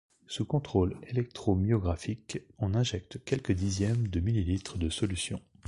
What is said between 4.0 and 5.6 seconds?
de ml de solution.